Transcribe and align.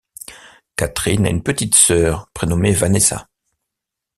Catherine 0.77 1.27
a 1.27 1.29
une 1.29 1.43
petite 1.43 1.75
sœur 1.75 2.31
prénommée 2.33 2.73
Vanessa. 2.73 3.27